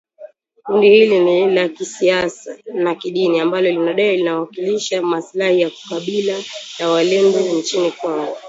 [0.63, 6.39] Kundi hili ni la kisiasa na kidini ambalo linadai linawakilisha maslahi ya kabila
[6.79, 8.37] la walendu nchini Kongo